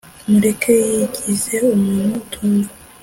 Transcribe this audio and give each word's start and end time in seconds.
mureke 0.29 0.73
yigize 0.93 1.55
umuntu 1.75 2.13
utumva 2.21 2.71